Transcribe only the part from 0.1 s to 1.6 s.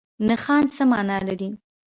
نښان څه مانا لري؟